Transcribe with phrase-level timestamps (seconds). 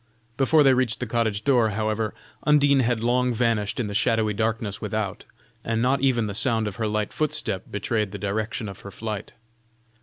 [0.35, 4.81] Before they reached the cottage door, however, Undine had long vanished in the shadowy darkness
[4.81, 5.25] without,
[5.63, 9.33] and not even the sound of her light footstep betrayed the direction of her flight.